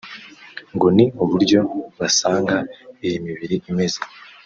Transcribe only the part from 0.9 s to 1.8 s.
ni uburyo